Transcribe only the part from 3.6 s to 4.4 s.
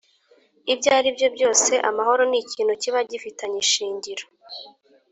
ishingiro